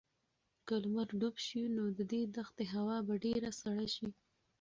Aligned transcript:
که 0.67 0.73
لمر 0.83 1.07
ډوب 1.19 1.35
شي 1.45 1.61
نو 1.75 1.83
د 1.97 1.99
دې 2.11 2.21
دښتې 2.37 2.65
هوا 2.73 2.97
به 3.07 3.13
ډېره 3.25 3.49
سړه 3.61 3.85
شي. 3.95 4.07